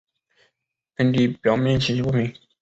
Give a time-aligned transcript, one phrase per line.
[0.95, 2.33] 坑底表面崎岖不平。